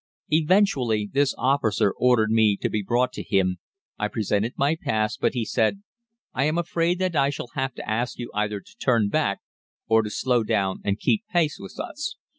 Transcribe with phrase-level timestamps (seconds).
[0.31, 3.57] "Eventually this officer ordered me to be brought to him,
[3.99, 5.83] I presented my pass; but he said,
[6.33, 9.41] 'I am afraid that I shall have to ask you either to turn back
[9.87, 12.15] or to slow down and keep pace with us.